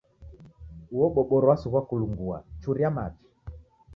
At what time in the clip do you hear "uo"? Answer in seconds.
0.95-1.07